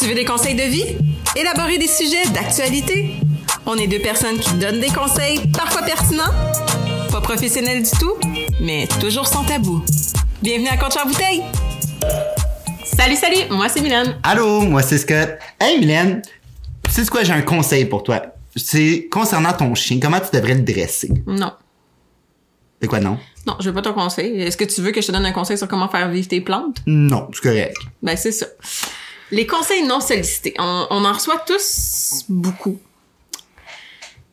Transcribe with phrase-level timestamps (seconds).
[0.00, 0.96] Tu veux des conseils de vie?
[1.36, 3.16] Élaborer des sujets d'actualité?
[3.66, 6.32] On est deux personnes qui donnent des conseils, parfois pertinents,
[7.12, 8.14] pas professionnels du tout,
[8.62, 9.84] mais toujours sans tabou.
[10.40, 11.42] Bienvenue à Compte Bouteille!
[12.82, 13.50] Salut, salut!
[13.50, 14.16] Moi, c'est Mylène.
[14.22, 15.36] Allô, moi c'est Scott.
[15.60, 16.22] Hey Mylène,
[16.86, 18.22] tu sais quoi, j'ai un conseil pour toi.
[18.56, 21.10] C'est concernant ton chien, comment tu devrais le dresser?
[21.26, 21.52] Non.
[22.80, 23.18] C'est quoi non?
[23.46, 24.40] Non, je veux pas ton conseil.
[24.40, 26.40] Est-ce que tu veux que je te donne un conseil sur comment faire vivre tes
[26.40, 26.78] plantes?
[26.86, 27.76] Non, c'est correct.
[28.02, 28.46] Ben, c'est ça.
[29.30, 30.54] Les conseils non sollicités.
[30.58, 32.78] On, on en reçoit tous beaucoup.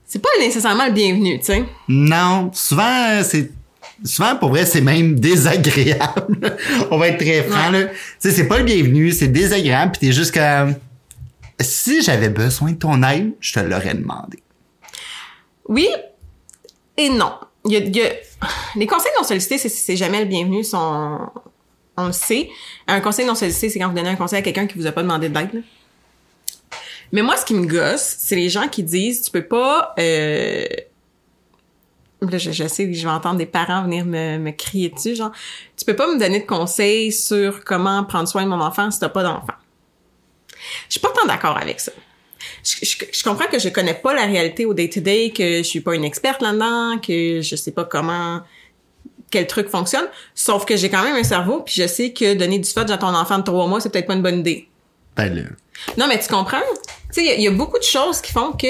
[0.05, 1.63] C'est pas nécessairement le bienvenu, tu sais.
[1.87, 3.51] Non, souvent c'est
[4.05, 6.57] souvent pour vrai c'est même désagréable.
[6.91, 7.85] On va être très franc là.
[7.85, 10.75] Tu sais c'est pas le bienvenu, c'est désagréable puis t'es juste comme
[11.59, 14.41] si j'avais besoin de ton aide, je te l'aurais demandé.
[15.67, 15.87] Oui
[16.95, 17.33] et non.
[17.65, 18.13] Il y a, il y a-
[18.75, 21.17] Les conseils non sollicités, c'est, c'est jamais le bienvenu, sont...
[21.97, 22.49] on le sait.
[22.87, 24.91] Un conseil non sollicité, c'est quand vous donnez un conseil à quelqu'un qui vous a
[24.91, 25.63] pas demandé d'aide.
[27.11, 29.93] Mais moi, ce qui me gosse, c'est les gens qui disent, tu peux pas...
[29.99, 30.65] Euh...
[32.21, 35.31] Là, je, sais que je vais entendre des parents venir me, crier dessus, genre,
[35.75, 38.99] tu peux pas me donner de conseils sur comment prendre soin de mon enfant si
[38.99, 39.53] t'as pas d'enfant.
[40.87, 41.91] Je suis pas tant d'accord avec ça.
[42.63, 46.03] Je, comprends que je connais pas la réalité au day-to-day, que je suis pas une
[46.03, 48.41] experte là-dedans, que je sais pas comment
[49.31, 52.59] quel truc fonctionne, sauf que j'ai quand même un cerveau, puis je sais que donner
[52.59, 54.69] du fudge à ton enfant de trois mois, c'est peut-être pas une bonne idée.
[55.15, 55.41] Ben là.
[55.97, 56.61] Non, mais tu comprends?
[57.11, 58.67] Tu sais, il y a- il y, a beaucoup de choses qui font que...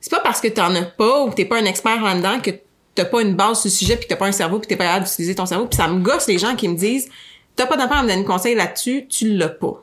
[0.00, 2.50] C'est pas parce que t'en as pas ou que t'es pas un expert là-dedans que
[2.94, 4.76] t'as pas une base sur le sujet puis que t'as pas un cerveau puis t'es
[4.76, 5.66] pas capable d'utiliser ton cerveau.
[5.66, 7.08] Puis ça me gosse les gens qui me disent
[7.56, 9.82] «T'as pas d'enfant à me donner conseil là-dessus, tu l'as pas.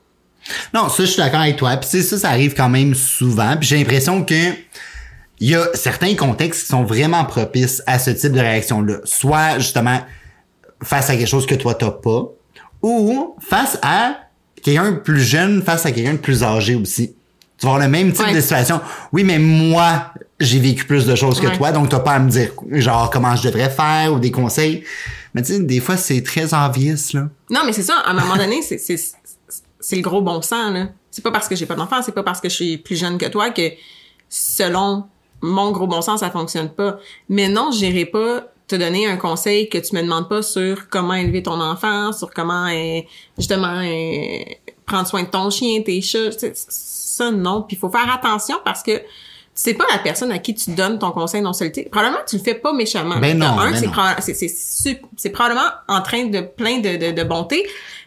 [0.74, 1.76] Non, ça je suis d'accord avec toi.
[1.78, 4.52] Puis ça ça arrive quand même souvent, puis j'ai l'impression que
[5.44, 9.00] il y a certains contextes qui sont vraiment propices à ce type de réaction-là.
[9.04, 10.00] Soit justement
[10.82, 12.24] face à quelque chose que toi t'as pas,
[12.82, 14.16] ou face à
[14.62, 17.14] quelqu'un de plus jeune, face à quelqu'un de plus âgé aussi.
[17.58, 18.34] Tu vas avoir le même type Ouais.
[18.34, 18.80] de situation.
[19.12, 21.58] Oui, mais moi, j'ai vécu plus de choses que Ouais.
[21.58, 24.84] toi, donc t'as pas à me dire genre comment je devrais faire ou des conseils.
[25.34, 27.28] Mais tu sais, des fois c'est très obvious là.
[27.50, 27.98] Non, mais c'est ça.
[28.06, 28.98] À un moment donné, c'est c'est
[29.80, 30.88] c'est le gros bon sens là.
[31.12, 33.18] C'est pas parce que j'ai pas d'enfant, c'est pas parce que je suis plus jeune
[33.18, 33.72] que toi que
[34.30, 35.06] selon
[35.44, 36.98] mon gros bon sens ça fonctionne pas.
[37.30, 41.14] Mais non, j'irai pas te donner un conseil que tu me demandes pas sur comment
[41.14, 43.02] élever ton enfant, sur comment euh,
[43.38, 44.40] justement euh,
[44.86, 46.32] prendre soin de ton chien, tes chats.
[46.54, 47.62] Ça non.
[47.64, 49.02] Puis il faut faire attention parce que
[49.54, 51.88] c'est pas la personne à qui tu donnes ton conseil non sollicité.
[51.92, 53.20] Probablement tu le fais pas méchamment.
[53.20, 54.50] Ben non, un, ben c'est non.
[54.50, 57.64] sup- c'est probablement en train de plein de, de, de bonté,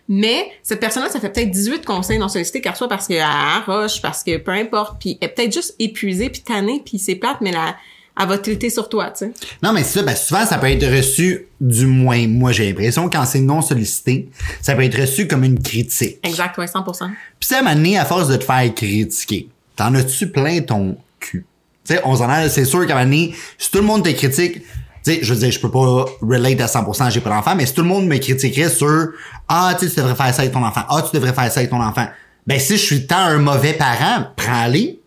[0.08, 4.00] mais cette personne-là, ça fait peut-être 18 conseils non sollicités qu'elle reçoit parce qu'elle arroche,
[4.00, 7.38] parce que peu importe, puis elle est peut-être juste épuisée, puis tannée, puis c'est plate,
[7.40, 7.76] mais la,
[8.18, 9.32] elle va tilter sur toi, tu sais.
[9.62, 13.10] Non, mais c'est ça, ben souvent, ça peut être reçu, du moins, moi, j'ai l'impression,
[13.10, 14.28] quand c'est non sollicité,
[14.62, 16.18] ça peut être reçu comme une critique.
[16.22, 17.10] Exact, ouais, 100%.
[17.38, 21.44] Puis ça, donné, à force de te faire critiquer, t'en as-tu plein ton cul?
[21.84, 24.04] Tu sais, on s'en a, c'est sûr qu'à un moment donné, si tout le monde
[24.04, 24.62] te critique,
[25.06, 27.82] je veux dire, je peux pas relate à 100%, j'ai pas d'enfant, mais si tout
[27.82, 29.10] le monde me critiquerait sur,
[29.48, 31.80] ah, tu devrais faire ça avec ton enfant, ah, tu devrais faire ça avec ton
[31.80, 32.06] enfant,
[32.46, 35.00] ben si je suis tant un mauvais parent, prends-les.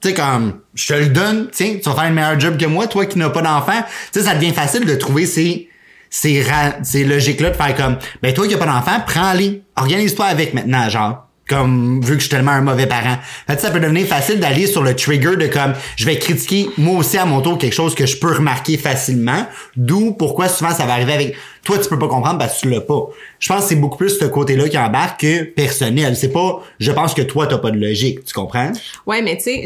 [0.00, 2.66] Tu sais, comme, je te le donne, tiens, tu vas faire un meilleur job que
[2.66, 3.82] moi, toi qui n'as pas d'enfant.
[4.12, 5.68] Tu sais, ça devient facile de trouver ces,
[6.08, 6.46] ces,
[6.84, 9.62] ces logiques-là, de faire comme, ben toi qui n'as pas d'enfant, prends-les.
[9.76, 11.27] Organise-toi avec maintenant, genre.
[11.48, 13.16] Comme, vu que je suis tellement un mauvais parent.
[13.46, 16.98] Fait ça peut devenir facile d'aller sur le trigger de comme, je vais critiquer moi
[16.98, 19.46] aussi à mon tour quelque chose que je peux remarquer facilement.
[19.74, 22.70] D'où pourquoi souvent ça va arriver avec, toi tu peux pas comprendre parce que tu
[22.70, 23.08] l'as pas.
[23.38, 26.16] Je pense que c'est beaucoup plus ce côté-là qui embarque que personnel.
[26.16, 28.70] C'est pas, je pense que toi t'as pas de logique, tu comprends?
[29.06, 29.64] Ouais, mais tu sais,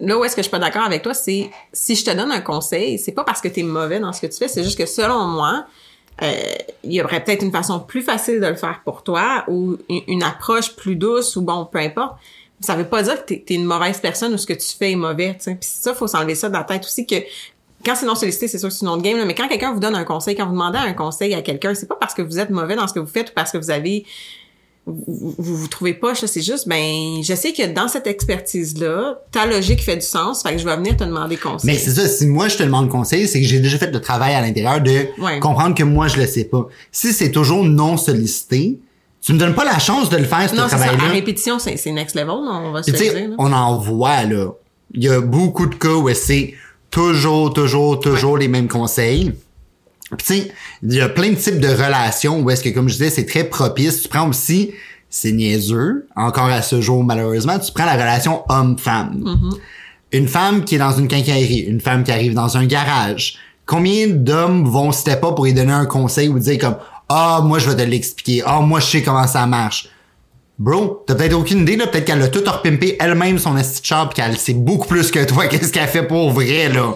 [0.00, 2.32] là où est-ce que je suis pas d'accord avec toi, c'est si je te donne
[2.32, 4.78] un conseil, c'est pas parce que t'es mauvais dans ce que tu fais, c'est juste
[4.78, 5.66] que selon moi,
[6.20, 10.22] il y aurait peut-être une façon plus facile de le faire pour toi ou une,
[10.22, 12.16] approche plus douce ou bon, peu importe.
[12.60, 14.92] Ça veut pas dire que t'es, t'es une mauvaise personne ou ce que tu fais
[14.92, 15.50] est mauvais, tu.
[15.56, 17.16] Puis ça, faut s'enlever ça de la tête aussi que
[17.84, 19.72] quand c'est non sollicité, c'est sûr que c'est une autre game, là, mais quand quelqu'un
[19.72, 22.22] vous donne un conseil, quand vous demandez un conseil à quelqu'un, c'est pas parce que
[22.22, 24.06] vous êtes mauvais dans ce que vous faites ou parce que vous avez
[24.86, 29.20] vous vous, vous trouvez pas, ça, c'est juste, ben, je sais que dans cette expertise-là,
[29.30, 31.70] ta logique fait du sens, fait que je vais venir te demander conseil.
[31.70, 34.00] Mais c'est ça, si moi je te demande conseil, c'est que j'ai déjà fait le
[34.00, 35.38] travail à l'intérieur de Ouais.
[35.40, 36.66] comprendre que moi je le sais pas.
[36.90, 38.80] Si c'est toujours non sollicité,
[39.20, 41.08] tu me donnes pas la chance de le faire, ce non, travail-là.
[41.10, 43.34] répétition, c'est, next level, non, on va se dire, là.
[43.38, 44.48] on en voit là.
[44.94, 46.54] Il y a beaucoup de cas où c'est
[46.90, 49.32] toujours, toujours, toujours les mêmes conseils.
[50.18, 52.88] Puis tu sais, il y a plein de types de relations où est-ce que, comme
[52.88, 54.02] je disais, c'est très propice.
[54.02, 54.72] Tu prends aussi,
[55.08, 59.24] c'est niaiseux, encore à ce jour malheureusement, tu prends la relation homme-femme.
[60.12, 63.36] Une femme qui est dans une quincaillerie, une femme qui arrive dans un garage.
[63.64, 66.76] Combien d'hommes vont step up pour lui donner un conseil ou dire comme,
[67.08, 69.88] ah, moi je vais te l'expliquer, ah, moi je sais comment ça marche.
[70.58, 71.86] Bro, t'as peut-être aucune idée, là.
[71.86, 75.46] Peut-être qu'elle a tout repimpé elle-même son esti pis qu'elle sait beaucoup plus que toi
[75.48, 76.94] qu'est-ce qu'elle fait pour vrai, là.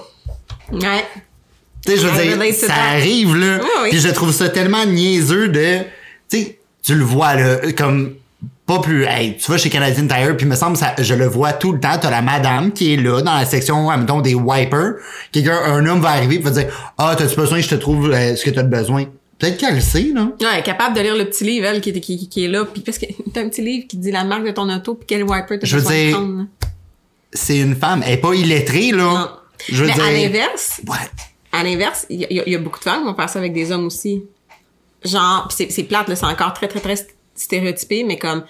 [0.73, 1.05] Ouais.
[1.87, 2.91] Tu sais, je veux dire, relate to ça that.
[2.97, 3.59] arrive, là.
[3.63, 3.89] Oui, oui.
[3.91, 5.79] Puis je trouve ça tellement niaiseux de...
[6.29, 8.15] Tu sais, tu le vois, là, comme...
[8.67, 9.05] Pas plus...
[9.05, 11.79] Hey, tu vas chez Canadian Tire, puis me semble, ça, je le vois tout le
[11.79, 11.99] temps.
[12.01, 14.95] T'as la madame qui est là, dans la section, admettons, des wipers.
[15.31, 16.67] Quelqu'un, un homme va arriver, pis va dire
[16.99, 19.05] «Ah, t'as-tu besoin, je te trouve euh, ce que t'as besoin.»
[19.39, 20.23] Peut-être qu'elle le sait, là.
[20.41, 22.49] Ouais, elle est capable de lire le petit livre, elle, qui, est- qui, qui est
[22.49, 22.65] là.
[22.65, 25.05] Puis parce que t'as un petit livre qui dit la marque de ton auto puis
[25.07, 26.47] quel wiper t'as Je veux besoin de dire, prendre.
[27.33, 28.03] C'est une femme.
[28.05, 29.03] Elle est pas illettrée, là.
[29.05, 29.29] Non.
[29.69, 30.05] Je veux Mais dire...
[30.05, 30.97] à l'inverse, Ouais.
[31.57, 33.39] À l'inverse, il y, a- il y a beaucoup de femmes qui vont faire ça
[33.39, 34.23] avec des hommes aussi.
[35.05, 36.97] Genre, c'est, plate, là, c'est encore très, très, très
[37.35, 38.45] stéréotypé, mais comme...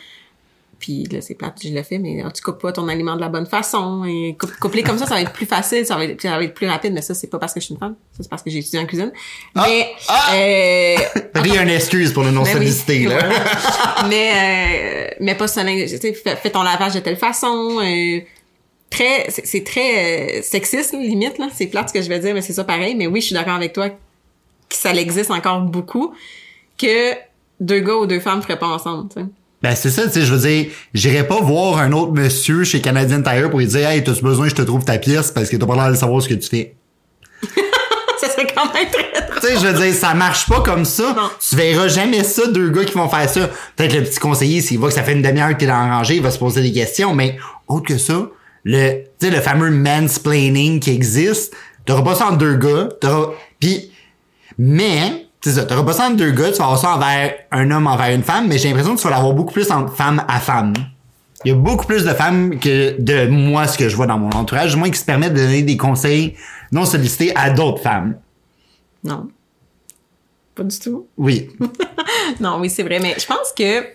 [0.79, 3.21] Puis là, c'est plate, je le fais, mais ah, tu coupes pas ton aliment de
[3.23, 4.05] la bonne façon.
[4.05, 6.45] Et coup- coupler comme ça, ça va être plus facile, ça va être, ça va
[6.45, 7.95] être plus rapide, mais ça, c'est pas parce que je suis une femme.
[8.13, 9.11] Ça, c'est parce que j'ai étudié en cuisine.
[9.55, 9.91] Mais...
[10.07, 10.35] Ah!
[10.35, 10.97] Euh,
[11.35, 12.53] Pris une excuse pour le non ben oui.
[12.53, 13.19] sollicité, là.
[13.27, 14.09] Voilà.
[14.11, 18.21] mais euh, mais pas ça tu sais fais, fais ton lavage de telle façon euh,
[18.97, 22.35] très c'est très euh, sexiste là, limite là c'est plate ce que je vais dire
[22.35, 23.97] mais c'est ça pareil mais oui je suis d'accord avec toi que
[24.71, 26.15] ça existe encore beaucoup
[26.79, 27.13] que
[27.61, 29.09] deux gars ou deux femmes feraient pas ensemble
[29.63, 32.81] Ben, c'est ça, tu sais, je veux dire, j'irais pas voir un autre monsieur chez
[32.81, 35.57] Canadian Tire pour lui dire, hey, t'as-tu besoin, je te trouve ta pièce parce que
[35.57, 36.75] t'as pas l'air de savoir ce que tu fais.
[38.21, 41.15] ça serait quand même très Tu sais, je veux dire, ça marche pas comme ça.
[41.17, 41.31] Non.
[41.49, 43.49] Tu verras jamais ça, deux gars qui vont faire ça.
[43.77, 45.97] Peut-être le petit conseiller, s'il voit que ça fait une demi-heure que t'es dans la
[45.97, 48.29] rangée, il va se poser des questions, mais autre que ça,
[48.67, 51.55] le, tu sais, le fameux mansplaining qui existe,
[51.85, 53.31] t'auras pas ça entre deux gars, t'auras,
[53.61, 53.93] pis,
[54.59, 57.71] mais, c'est ça, t'auras pas ça entre deux gars, tu vas avoir ça envers un
[57.71, 60.25] homme envers une femme, mais j'ai l'impression que tu vas l'avoir beaucoup plus entre femme
[60.27, 60.75] à femme.
[61.45, 64.19] Il y a beaucoup plus de femmes que de moi, ce que je vois dans
[64.19, 66.35] mon entourage, du moins qui se permettent de donner des conseils
[66.73, 68.17] non sollicités à d'autres femmes.
[69.05, 69.29] non
[70.57, 71.51] pas du tout Oui.
[72.41, 73.87] non, oui, c'est vrai, mais je pense que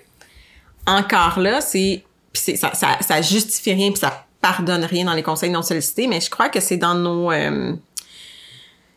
[0.86, 5.14] encore là, c'est puis c'est ça, ça ça justifie rien puis ça pardonne rien dans
[5.14, 7.74] les conseils non sollicités, mais je crois que c'est dans nos euh,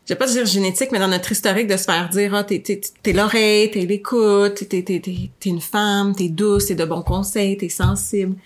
[0.07, 2.61] je vais pas dire génétique, mais dans notre historique de se faire dire ah t'es
[2.61, 6.85] t'es t'es l'oreille, t'es l'écoute, t'es t'es t'es t'es une femme, t'es douce, t'es de
[6.85, 8.37] bons conseils, t'es sensible.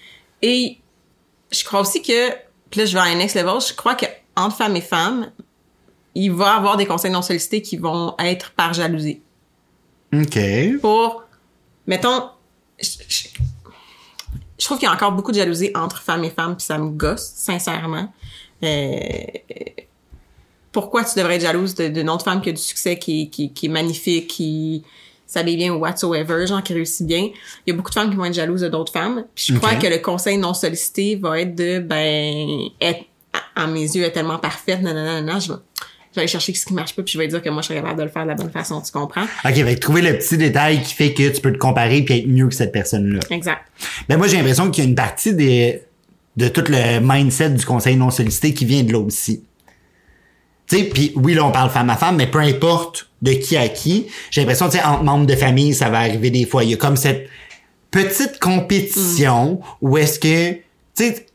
[0.43, 0.79] Et
[1.51, 2.31] je crois aussi que
[2.71, 4.07] puis là je vais à un next level, je crois que
[4.37, 5.31] entre femmes et femmes,
[6.15, 9.21] il va y avoir des conseils non sollicités qui vont être par jalousie
[10.15, 10.39] OK.
[10.81, 11.25] pour,
[11.87, 12.31] mettons,
[12.81, 13.29] je, je-
[14.59, 16.79] je trouve qu'il y a encore beaucoup de jalousie entre femmes et femmes, puis ça
[16.79, 18.13] me gosse, sincèrement.
[18.65, 18.99] Euh,
[20.73, 23.67] pourquoi tu devrais être jalouse d'une autre femme qui a du succès, qui, qui, qui
[23.67, 24.85] est magnifique, qui
[25.27, 27.31] s'habille bien ou whatsoever, genre qui réussit bien?
[27.67, 29.25] Il y a beaucoup de femmes qui vont être jalouses de d'autres femmes.
[29.35, 33.67] Puis je crois que le conseil non sollicité va être de, ben, être, à, à
[33.67, 35.85] mes yeux, est tellement parfaite, nanana, nanana, je vais, je
[36.19, 37.81] vais aller chercher ce qui marche pas, puis je vais dire que moi, je serais
[37.81, 39.25] capable de le faire de la bonne façon, tu comprends?
[39.45, 42.19] OK, fait que trouver le petit détail qui fait que tu peux te comparer puis
[42.19, 43.21] être mieux que cette personne-là.
[43.31, 43.63] Exact.
[44.09, 45.83] Ben moi, j'ai l'impression qu'il y a une partie des,
[46.37, 49.43] de tout le mindset du conseil non sollicité qui vient de là aussi.
[50.69, 53.57] Tu sais, puis oui, là, on parle femme à femme, mais peu importe de qui
[53.57, 56.63] à qui, j'ai l'impression, tu sais, entre membres de famille, ça va arriver des fois.
[56.63, 57.29] Il y a comme cette
[57.91, 60.61] petite compétition où est-ce que, tu
[60.95, 61.27] sais,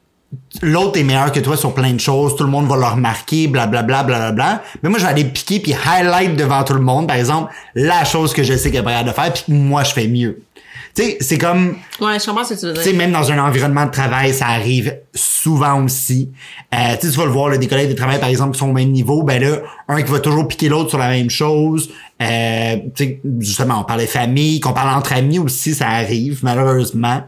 [0.61, 3.47] l'autre est meilleur que toi sur plein de choses, tout le monde va le remarquer,
[3.47, 4.63] blablabla, blablabla.
[4.81, 8.05] Mais moi, je vais aller piquer puis highlight devant tout le monde, par exemple, la
[8.05, 10.41] chose que je sais qu'elle est de faire puis moi, je fais mieux.
[10.95, 13.31] Tu sais, c'est comme, Ouais, je comprends ce que tu veux tu sais, même dans
[13.31, 16.29] un environnement de travail, ça arrive souvent aussi.
[16.71, 18.59] Euh, tu sais, tu vas le voir, là, des collègues de travail, par exemple, qui
[18.59, 21.31] sont au même niveau, ben là, un qui va toujours piquer l'autre sur la même
[21.31, 21.89] chose.
[22.21, 27.23] Euh, tu sais, justement, on parlait famille, qu'on parle entre amis aussi, ça arrive, malheureusement.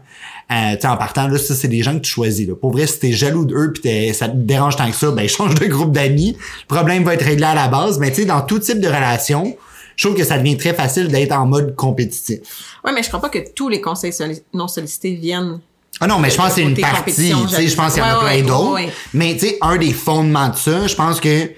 [0.50, 2.54] Euh, tu sais, en partant, là, ça, c'est des gens que tu choisis, là.
[2.54, 5.28] Pour vrai, si t'es jaloux d'eux pis t'es- ça te dérange tant que ça, ben,
[5.28, 6.36] change de groupe d'amis.
[6.68, 8.86] Le problème va être réglé à la base, mais tu sais, dans tout type de
[8.86, 9.56] relation,
[9.96, 12.38] je trouve que ça devient très facile d'être en mode compétitif.
[12.84, 14.12] Ouais, mais je crois pas que tous les conseils
[14.54, 15.58] non sollicités viennent.
[16.00, 17.12] Ah non, mais je pense que c'est une partie.
[17.32, 18.78] Tu sais, je pense qu'il y en a plein d'autres.
[19.14, 21.54] Mais tu sais, un des fondements de ça, je pense que tu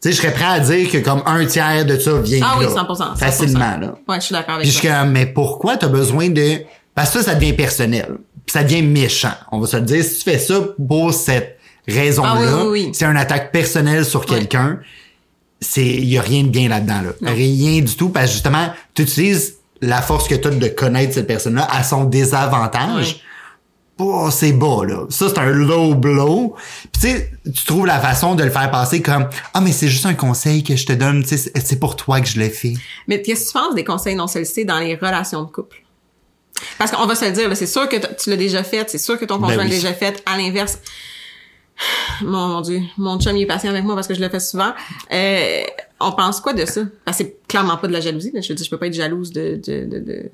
[0.00, 2.66] sais, je serais prêt à dire que comme un tiers de ça vient Ah de
[2.66, 2.82] oui, là.
[2.82, 3.14] 100%.
[3.14, 3.16] 100%.
[3.18, 3.94] Facilement, là.
[4.08, 4.98] Ouais, je suis d'accord avec Puis je suis toi.
[5.00, 6.58] comme, mais pourquoi t'as besoin de...
[7.00, 8.18] Parce que ça, ça devient personnel.
[8.46, 9.32] Ça devient méchant.
[9.52, 12.68] On va se le dire, si tu fais ça pour cette raison-là, Ah oui, oui,
[12.86, 12.90] oui.
[12.92, 14.80] c'est une attaque personnelle sur quelqu'un,
[15.60, 17.32] c'est il y a rien de bien là-dedans là.
[17.32, 21.14] Rien du tout parce que justement, tu utilises la force que tu as de connaître
[21.14, 23.22] cette personne-là à son désavantage.
[23.98, 25.04] Oh, c'est bas, là.
[25.10, 26.54] Ça, c'est un low blow.
[26.92, 29.88] Puis tu sais, tu trouves la façon de le faire passer comme «Ah, mais c'est
[29.88, 32.38] juste un conseil que je te donne, tu sais, c'est- c'est pour toi que je
[32.38, 32.74] l'ai fait.
[33.08, 35.82] Mais qu'est-ce que tu penses des conseils non sollicités dans les relations de couple?
[36.78, 38.98] Parce qu'on va se le dire, là, c'est sûr que tu l'as déjà fait, c'est
[38.98, 39.68] sûr que ton conjoint Ben oui.
[39.70, 40.22] l'a déjà fait.
[40.26, 40.78] À l'inverse,
[42.22, 44.40] mon, mon Dieu, mon chum il est patient avec moi parce que je le fais
[44.40, 44.72] souvent.
[45.12, 45.62] Euh,
[46.00, 46.82] on pense quoi de ça?
[47.04, 48.30] Parce que c'est clairement pas de la jalousie.
[48.34, 48.40] là.
[48.40, 49.60] Je veux dire, je peux pas être jalouse de...
[49.64, 50.30] de, de, de-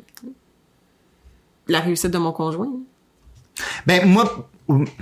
[1.69, 2.69] la réussite de mon conjoint.
[3.87, 4.49] Ben, moi,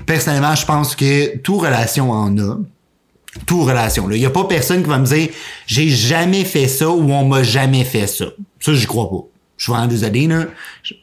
[0.06, 2.56] personnellement, je pense que toute relation en a.
[3.46, 4.10] Toute relation.
[4.10, 5.28] Il y a pas personne qui va me dire
[5.66, 8.26] j'ai jamais fait ça ou on m'a jamais fait ça.
[8.60, 9.24] Ça, j'y crois pas.
[9.56, 10.44] Je suis vraiment désolé, là.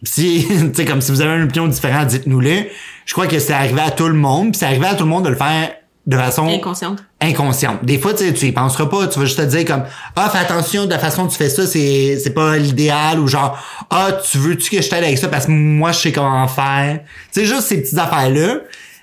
[0.03, 2.65] Si, tu sais, comme si vous avez une opinion différente, dites-nous-le.
[3.05, 5.09] Je crois que c'est arrivé à tout le monde, puis c'est arrivé à tout le
[5.09, 5.71] monde de le faire
[6.07, 7.03] de façon Inconsciente.
[7.19, 7.85] inconsciente.
[7.85, 9.83] Des fois, tu sais, tu y penseras pas, tu vas juste te dire comme
[10.15, 13.27] ah fais attention de la façon dont tu fais ça, c'est c'est pas l'idéal ou
[13.27, 13.57] genre
[13.91, 16.47] ah tu veux tu que je t'aide avec ça parce que moi je sais comment
[16.47, 17.01] faire.
[17.31, 18.55] Tu sais juste ces petites affaires là.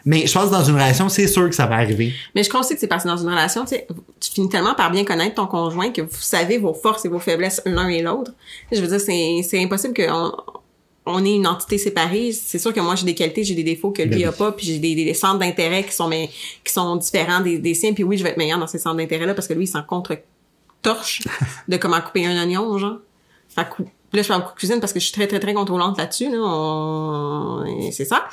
[0.08, 2.12] Mais je pense que dans une relation, c'est sûr que ça va arriver.
[2.34, 3.86] Mais je crois aussi que c'est parce que dans une relation, tu sais,
[4.20, 7.18] tu finis tellement par bien connaître ton conjoint que vous savez vos forces et vos
[7.18, 8.32] faiblesses l'un et l'autre.
[8.72, 10.32] Je veux dire, c'est, c'est impossible qu'on
[11.10, 12.32] on ait une entité séparée.
[12.32, 14.52] C'est sûr que moi, j'ai des qualités, j'ai des défauts que lui Ben a pas,
[14.52, 16.30] puis j'ai des, des centres d'intérêt qui sont mais
[16.64, 17.92] qui sont différents des, des siens.
[17.92, 19.82] Puis oui, je vais être meilleure dans ces centres d'intérêt-là parce que lui, il s'en
[19.82, 21.22] contre-torche
[21.68, 22.98] de comment couper un oignon, genre.
[23.54, 25.54] Fait que, là, je parle beaucoup de cuisine parce que je suis très, très, très
[25.54, 26.38] contrôlante là-dessus, là.
[26.40, 28.26] On- C'est ça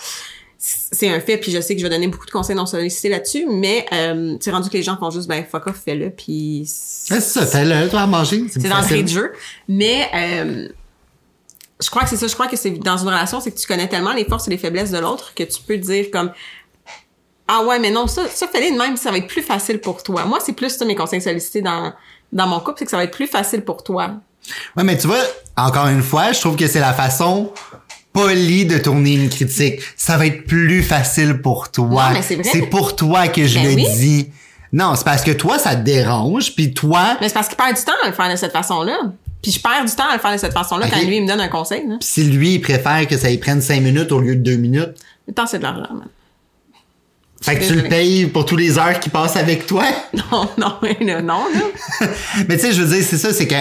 [0.68, 3.10] c'est un fait puis je sais que je vais donner beaucoup de conseils non sollicités
[3.10, 6.62] là-dessus mais euh, c'est rendu que les gens font juste ben fuck off fais-le puis
[7.12, 8.46] Ouais, c'est ça, fais-le, toi à manger.
[8.50, 9.32] c'est d'entrée de jeu.
[9.68, 10.68] Mais euh,
[11.80, 13.68] je crois que c'est ça je crois que c'est dans une relation c'est que tu
[13.68, 16.32] connais tellement les forces et les faiblesses de l'autre que tu peux dire comme
[17.48, 20.02] ah ouais mais non ça ça fallait de même ça va être plus facile pour
[20.02, 20.26] toi.
[20.26, 21.94] Moi c'est plus ça mes conseils sollicités dans
[22.34, 24.16] dans mon couple c'est que ça va être plus facile pour toi.
[24.78, 25.24] Ouais, mais tu vois,
[25.58, 27.52] encore une fois, je trouve que c'est la façon
[28.16, 29.82] polie de tourner une critique.
[29.96, 32.08] Ça va être plus facile pour toi.
[32.08, 32.44] Non, mais c'est vrai.
[32.52, 33.86] C'est pour toi que je Ben le oui.
[33.98, 34.30] dis.
[34.74, 37.76] Non, c'est parce que toi, ça te dérange, puis toi, mais c'est parce qu'il perd
[37.76, 38.98] du temps à le faire de cette façon-là
[39.42, 40.92] puis je perds du temps à le faire de cette façon-là Ok.
[40.94, 41.98] quand lui il me donne un conseil là.
[42.02, 44.96] si lui, il préfère que ça y prenne cinq minutes au lieu de deux minutes,
[45.28, 46.08] le temps c'est de l'argent man.
[47.44, 49.84] fait que tu le payes pour tous les heures qu'il passe avec toi?
[50.32, 52.08] Non, non, là, non, là.
[52.50, 53.54] Mais tu sais, je veux dire, c'est ça, c'est que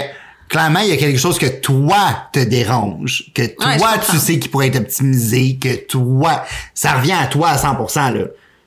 [0.54, 4.48] clairement, il y a quelque chose que toi te dérange, que toi, tu sais qui
[4.48, 6.44] pourrait être optimisé, que toi,
[6.74, 8.26] ça revient à toi à 100%, là.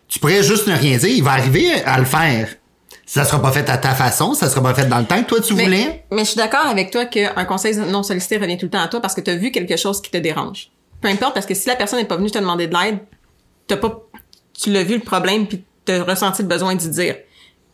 [0.10, 2.50] Tu pourrais juste ne rien dire, il va arriver à le faire.
[3.06, 5.30] Ça sera pas fait à ta façon, ça sera pas fait dans le temps que
[5.30, 5.66] toi tu voulais.
[5.70, 8.82] Mais, mais je suis d'accord avec toi qu'un conseil non sollicité revient tout le temps
[8.82, 10.70] à toi parce que tu as vu quelque chose qui te dérange.
[11.00, 13.00] Peu importe, parce que si la personne n'est pas venue te demander de l'aide,
[13.66, 13.98] t'as pas,
[14.54, 17.16] tu l'as vu le problème puis t'as ressenti le besoin d'y dire.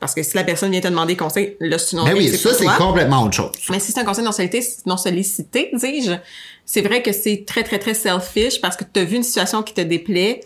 [0.03, 2.53] Parce que si la personne vient te demander conseil, là, c'est une Ben oui, ça
[2.53, 3.51] c'est complètement autre chose.
[3.69, 6.11] Mais si c'est un conseil non sollicité, non sollicité, dis-je,
[6.65, 9.63] c'est vrai que c'est très, très, très selfish parce que tu as vu une situation
[9.63, 10.41] qui te déplaît,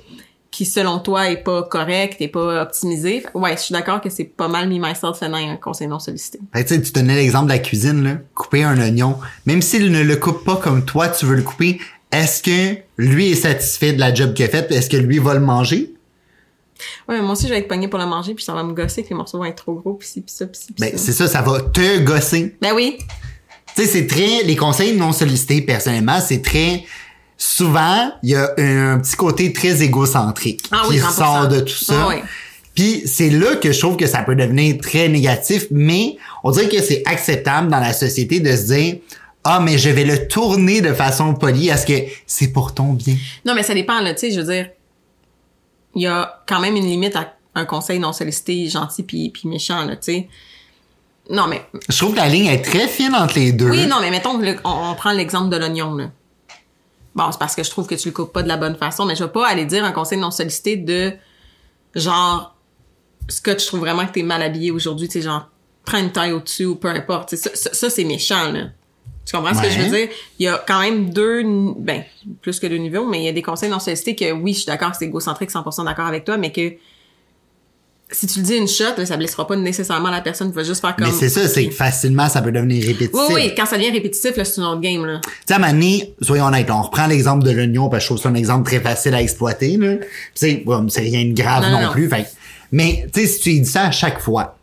[0.52, 3.24] qui selon toi est pas correcte, est pas optimisée.
[3.34, 5.98] Ouais, je suis d'accord que c'est pas mal me myself and I, un conseil non
[5.98, 6.38] sollicité.
[6.54, 8.18] Que, tu sais, tu donnais l'exemple de la cuisine, là.
[8.36, 9.18] Couper un oignon.
[9.48, 11.80] Même s'il ne le coupe pas comme toi, tu veux le couper,
[12.12, 14.72] est-ce que lui est satisfait de la job qu'il a faite?
[14.72, 15.96] Est-ce que lui va le manger?
[17.08, 18.74] Ouais, mais moi aussi, je vais être pognée pour le manger, puis ça va me
[18.74, 20.82] gosser que les morceaux vont être trop gros, pis ci, pis ça, pis ci, pis
[20.82, 20.98] Ben, ça.
[20.98, 22.56] c'est ça, ça va te gosser.
[22.62, 22.98] Ben oui.
[23.76, 26.84] Tu sais, c'est très, les conseils non sollicités, personnellement, c'est très,
[27.38, 31.08] souvent, il y a un petit côté très égocentrique Ah oui, qui 100%.
[31.08, 31.94] ressort de tout ça.
[31.96, 32.16] Ah oui.
[32.74, 36.70] Puis c'est là que je trouve que ça peut devenir très négatif, mais on dirait
[36.70, 38.98] que c'est acceptable dans la société de se dire,
[39.44, 43.16] ah, mais je vais le tourner de façon polie, est-ce que c'est pour ton bien?
[43.46, 44.70] Non, mais ça dépend, là, tu sais, je veux dire,
[45.98, 49.50] il y a quand même une limite à un conseil non sollicité, gentil puis, puis
[49.50, 50.30] méchant, là, tu sais.
[51.30, 53.70] Non, mais, Je trouve que la ligne est très fine entre les deux.
[53.70, 56.10] oui, non, mais mettons, le- on, on prend l'exemple de l'oignon, là.
[57.16, 59.04] Bon, c'est parce que je trouve que tu le coupes pas de la bonne façon,
[59.06, 61.14] mais je vais pas aller dire un conseil non sollicité de,
[61.96, 62.56] genre,
[63.28, 65.48] Scott, je trouve vraiment que t'es mal habillé aujourd'hui, tu sais, genre,
[65.84, 68.66] prends une taille au-dessus ou peu importe, ça, ça, ça, c'est méchant, là.
[69.28, 70.08] Tu comprends ce que je veux dire?
[70.40, 71.44] Il y a quand même deux,
[71.78, 72.04] ben,
[72.42, 74.60] plus que deux niveaux, mais il y a des conseils non sollicités que oui, je
[74.60, 76.74] suis d'accord que c'est égocentrique, 100% d'accord avec toi, mais que
[78.10, 80.64] si tu le dis une shot, là, ça blessera pas nécessairement la personne, tu vas
[80.64, 81.08] juste faire comme...
[81.08, 83.20] Mais c'est ça, c'est que facilement, ça peut devenir répétitif.
[83.28, 85.20] Oui, oui, quand ça devient répétitif, là, c'est une autre game, là.
[85.22, 88.04] Tu sais, à un moment donné, soyons honnêtes, on reprend l'exemple de l'oignon parce que
[88.04, 89.96] je trouve ça un exemple très facile à exploiter, là.
[90.34, 91.92] Sais, ouais, c'est rien de grave Non, non, non, non.
[91.92, 92.28] plus, fait
[92.72, 94.57] mais, tu sais, si tu dis ça à chaque fois,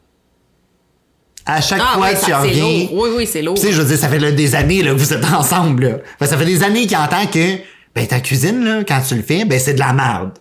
[1.46, 2.88] à chaque Ah fois ouais, tu reviens.
[2.92, 3.54] Oui, oui, c'est lourd.
[3.56, 5.84] tu sais, je veux dire, ça fait là, des années, là, que vous êtes ensemble,
[5.84, 5.96] là.
[6.18, 7.56] Que ça fait des années qu'il entend que,
[7.94, 10.32] ben, ta cuisine, là, quand tu le fais, ben, c'est de la merde.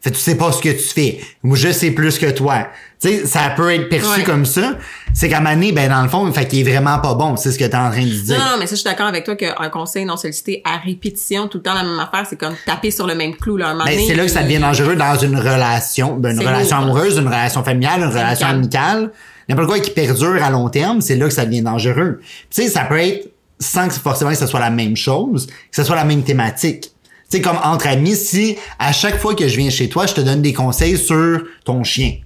[0.00, 1.20] Fait tu sais pas ce que tu fais.
[1.42, 2.68] Moi, je sais plus que toi.
[3.00, 4.24] Tu sais, ça peut être perçu Ouais.
[4.24, 4.74] comme ça.
[5.12, 7.34] C'est qu'à un moment donné, ben, dans le fond, fait qu'il est vraiment pas bon.
[7.36, 8.38] C'est ce que t'es en train de dire.
[8.38, 11.48] Non, non, mais ça, je suis d'accord avec toi qu'un conseil non sollicité à répétition,
[11.48, 13.72] tout le temps la même affaire, c'est comme taper sur le même clou, là, un
[13.72, 16.84] moment Ben, c'est là que ça devient dangereux dans une relation, ben, une relation lourd.
[16.90, 19.10] amoureuse, une relation familiale, une relation amicale,
[19.48, 22.20] n'importe quoi qui perdure à long terme, c'est là que ça devient dangereux.
[22.50, 25.52] Tu sais, ça peut être sans que forcément que ce soit la même chose, que
[25.76, 26.92] ce soit la même thématique.
[27.30, 30.14] Tu sais, comme entre amis, si à chaque fois que je viens chez toi, je
[30.14, 32.18] te donne des conseils sur ton chien.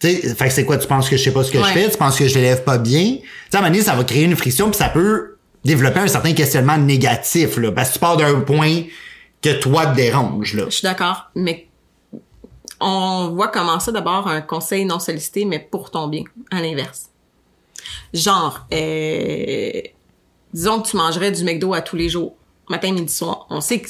[0.00, 1.64] Tu sais, fait que c'est quoi, tu penses que je sais pas ce que Ouais.
[1.68, 3.16] je fais, tu penses que je l'élève pas bien?
[3.18, 6.00] Tu sais, à un moment donné, ça va créer une friction puis ça peut développer
[6.00, 8.82] un certain questionnement négatif, là, parce que tu pars d'un point
[9.42, 10.64] que toi te dérange, là.
[10.68, 11.66] Je suis d'accord, mais
[12.80, 17.10] on voit comment ça d'abord un conseil non sollicité, mais pour ton bien, à l'inverse.
[18.12, 19.80] Genre, euh,
[20.52, 22.34] disons que tu mangerais du McDo à tous les jours,
[22.68, 23.46] matin, midi, soir.
[23.50, 23.88] On sait que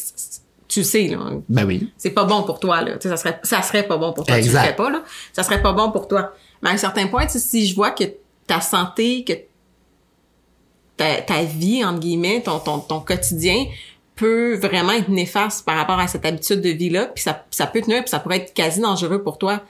[0.68, 1.18] tu sais, là.
[1.49, 1.92] Ben oui.
[1.97, 2.92] C'est pas bon pour toi, là.
[2.92, 4.37] Tu sais, ça serait, ça serait pas bon pour toi.
[4.37, 4.61] Tu Exact.
[4.61, 5.02] le ferais pas, là.
[5.32, 6.32] Ça serait pas bon pour toi.
[6.62, 8.04] Mais à un certain point, tu sais, si je vois que
[8.47, 9.32] ta santé, que
[10.97, 13.66] ta, ta vie, entre guillemets, ton, ton, ton quotidien
[14.21, 17.81] peut vraiment être néfaste par rapport à cette habitude de vie-là, puis ça, ça peut
[17.81, 19.62] te nuire, puis ça pourrait être quasi dangereux pour toi.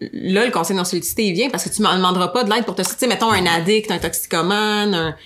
[0.00, 2.64] Là, le conseil non sollicité, il vient parce que tu m'en demanderas pas de l'aide
[2.64, 2.82] pour te...
[2.82, 5.16] Tu sais, mettons un addict, un toxicomane, un...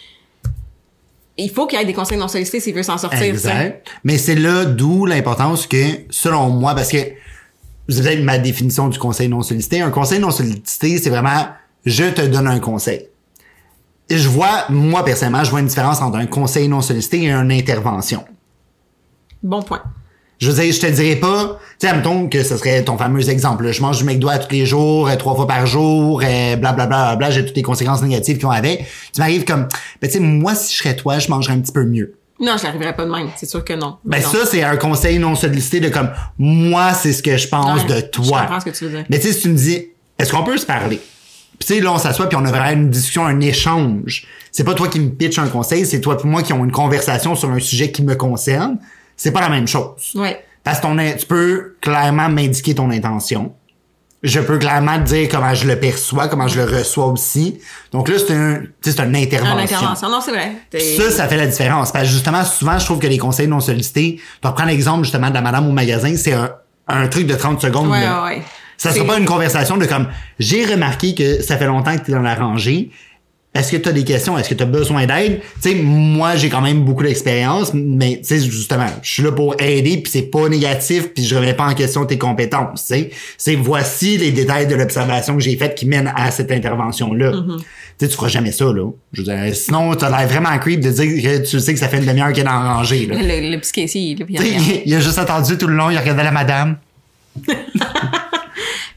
[1.37, 3.23] Il faut qu'il y ait des conseils non sollicités s'il veut s'en sortir.
[3.23, 3.87] Exact.
[4.05, 6.99] Mais c'est là d'où l'importance que, selon moi, parce que
[7.89, 9.81] vous avez ma définition du conseil non sollicité.
[9.81, 11.49] Un conseil non sollicité, c'est vraiment
[11.85, 13.09] je te donne un conseil.
[14.19, 17.53] Je vois, moi personnellement, je vois une différence entre un conseil non sollicité et une
[17.53, 18.25] intervention.
[19.43, 19.83] Bon point.
[20.39, 23.29] Je veux dire, je te dirais pas, tu sais, admettons que ce serait ton fameux
[23.31, 23.65] exemple.
[23.65, 23.73] là.
[23.73, 26.73] Je mange du McDo à tous les jours, euh, trois fois par jour, euh, bla
[26.73, 28.85] bla bla bla, j'ai toutes les conséquences négatives qui vont avec.
[29.15, 29.69] Tu m'arrives comme,
[30.03, 32.15] ben tu sais, moi si je serais toi, je mangerais un petit peu mieux.
[32.41, 33.29] Non, je n'arriverai pas de même.
[33.37, 33.97] C'est sûr que non.
[34.05, 34.29] Ben Non.
[34.29, 37.89] ça, c'est un conseil non sollicité de comme, moi, c'est ce que je pense Ouais,
[37.89, 38.41] de Je toi.
[38.41, 39.05] comprends ce que tu veux dire.
[39.09, 39.87] Mais tu sais, si tu me dis,
[40.19, 41.01] est-ce qu'on peut se parler?
[41.59, 44.27] Puis tu sais, là, on s'assoit puis on a vraiment une discussion, un échange.
[44.51, 46.73] C'est pas toi qui me pitch un conseil, c'est toi et moi qui ont une
[46.73, 48.79] conversation sur un sujet qui me concerne.
[49.17, 50.13] C'est pas la même chose.
[50.15, 50.45] Ouais.
[50.65, 53.53] Parce que tu peux clairement m'indiquer ton intention.
[54.23, 57.61] Je peux clairement te dire comment je le perçois, comment je le reçois aussi.
[57.93, 59.55] Donc là, c'est un, tu sais, c'est une intervention.
[59.55, 60.09] En intervention.
[60.09, 60.53] Non, c'est vrai.
[60.97, 61.93] Ça, ça fait la différence.
[61.93, 65.05] Parce que justement, souvent, je trouve que les conseils non sollicités, tu vas prendre l'exemple
[65.05, 66.51] justement de la madame au magasin, c'est un,
[66.89, 67.89] un truc de 30 secondes.
[67.89, 68.25] Ouais, là.
[68.25, 68.43] ouais, ouais.
[68.77, 72.11] Ça sera pas une conversation de comme, j'ai remarqué que ça fait longtemps que tu
[72.11, 72.91] es dans la rangée.
[73.55, 74.37] Est-ce que tu as des questions?
[74.37, 75.41] Est-ce que tu as besoin d'aide?
[75.63, 79.31] Tu sais, moi, j'ai quand même beaucoup d'expérience, mais tu sais, justement, je suis là
[79.31, 82.95] pour aider, puis c'est pas négatif, puis je remets pas en question tes compétences, tu
[82.95, 83.11] sais.
[83.39, 87.31] C'est voici les détails de l'observation que j'ai faite qui mènent à cette intervention-là.
[87.31, 87.59] Mm-hmm.
[87.59, 87.65] Tu
[87.99, 88.91] sais, tu feras jamais ça, là.
[89.13, 91.87] Je veux dire, sinon, t'as l'air vraiment creep de dire que tu sais que ça
[91.89, 93.15] fait une demi-heure qu'il est la rangée, là.
[93.17, 96.33] Le, le petit caissier, il il a juste attendu tout le long, il regardait la
[96.33, 96.77] madame.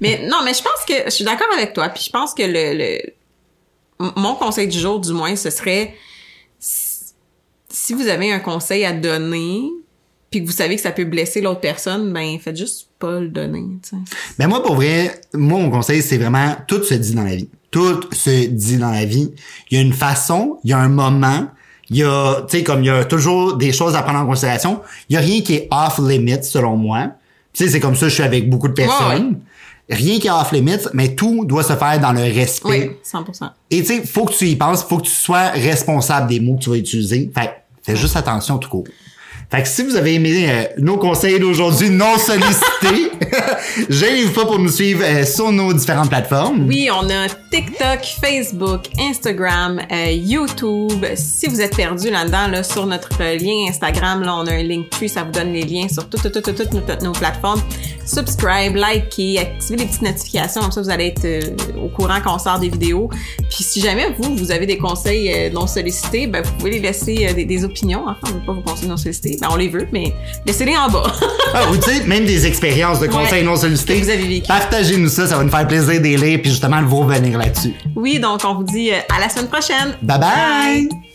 [0.02, 1.90] Mais non, mais je pense que je suis d'accord avec toi.
[1.90, 3.00] Puis je pense que le, le
[4.16, 5.96] mon conseil du jour, du moins, ce serait
[6.60, 9.62] si- vous avez un conseil à donner,
[10.30, 13.30] puis que vous savez que ça peut blesser l'autre personne, ben faites juste pas le
[13.30, 13.64] donner.
[13.84, 13.96] tu sais.
[14.38, 17.50] Ben moi, pour vrai, moi, mon conseil, c'est vraiment, tout se dit dans la vie.
[17.72, 19.32] Tout se dit dans la vie.
[19.72, 21.48] Il y a une façon, il y a un moment,
[21.90, 24.26] il y a, tu sais, comme il y a toujours des choses à prendre en
[24.26, 24.82] considération.
[25.10, 27.12] Il y a rien qui est off limits, selon moi.
[27.54, 29.40] Tu sais, c'est comme ça, je suis avec beaucoup de personnes.
[29.90, 32.92] Rien qui est off limits, mais tout doit se faire dans le respect.
[32.92, 33.50] Oui, 100%.
[33.72, 36.56] Et tu sais, faut que tu y penses, faut que tu sois responsable des mots
[36.56, 37.32] que tu vas utiliser.
[37.34, 37.52] Fait que
[37.84, 38.84] fais juste attention tout court.
[39.50, 43.12] Fait que si vous avez aimé euh, nos conseils d'aujourd'hui non sollicités,
[43.90, 46.68] gênez-vous pas pour nous suivre euh, sur nos différentes plateformes.
[46.68, 51.06] Oui, on a TikTok, Facebook, Instagram, euh, YouTube.
[51.16, 55.08] Si vous êtes perdu là-dedans, là, sur notre lien Instagram, là, on a un Linktree,
[55.08, 57.62] ça vous donne les liens sur toutes, toutes, toutes, toutes nos, nos plateformes.
[58.08, 61.42] Subscribe, likez, activez les petites notifications, comme ça vous allez être euh,
[61.84, 63.10] au courant quand on sort des vidéos.
[63.50, 66.80] Puis si jamais vous, vous avez des conseils euh, non sollicités, ben, vous pouvez les
[66.80, 68.04] laisser euh, des, des opinions.
[68.08, 69.38] Enfin, on veut pas vos conseils non sollicités.
[69.42, 70.14] Ben, on les veut, mais
[70.46, 71.04] laissez-les en bas.
[71.54, 74.02] Ah, ou tu sais, même des expériences de conseils Ouais, non sollicités.
[74.02, 74.48] vous avez vécu.
[74.48, 77.74] Partagez-nous ça, ça va nous faire plaisir les lire puis justement de vous revenir là-dessus.
[77.96, 79.98] oui, donc on vous dit à la semaine prochaine.
[80.02, 81.07] Bye bye!